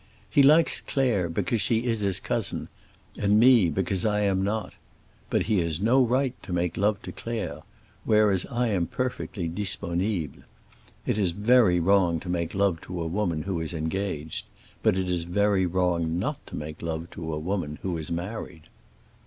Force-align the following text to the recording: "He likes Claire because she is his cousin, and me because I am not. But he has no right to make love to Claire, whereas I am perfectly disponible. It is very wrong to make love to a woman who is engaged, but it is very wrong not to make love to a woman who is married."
"He 0.31 0.41
likes 0.41 0.81
Claire 0.81 1.29
because 1.29 1.61
she 1.61 1.83
is 1.85 1.99
his 1.99 2.19
cousin, 2.19 2.69
and 3.19 3.39
me 3.39 3.69
because 3.69 4.03
I 4.03 4.21
am 4.21 4.43
not. 4.43 4.73
But 5.29 5.43
he 5.43 5.59
has 5.59 5.79
no 5.79 6.03
right 6.03 6.33
to 6.41 6.51
make 6.51 6.75
love 6.75 6.99
to 7.03 7.11
Claire, 7.11 7.59
whereas 8.03 8.47
I 8.49 8.69
am 8.69 8.87
perfectly 8.87 9.47
disponible. 9.47 10.41
It 11.05 11.19
is 11.19 11.29
very 11.33 11.79
wrong 11.79 12.19
to 12.21 12.29
make 12.29 12.55
love 12.55 12.81
to 12.81 12.99
a 12.99 13.05
woman 13.05 13.43
who 13.43 13.61
is 13.61 13.75
engaged, 13.75 14.47
but 14.81 14.97
it 14.97 15.07
is 15.07 15.21
very 15.23 15.67
wrong 15.67 16.17
not 16.17 16.43
to 16.47 16.55
make 16.55 16.81
love 16.81 17.11
to 17.11 17.31
a 17.31 17.37
woman 17.37 17.77
who 17.83 17.95
is 17.99 18.11
married." 18.11 18.69